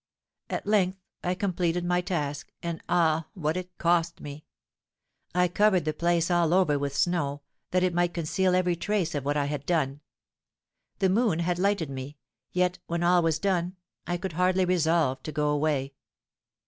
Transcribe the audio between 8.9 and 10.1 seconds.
of what I had done.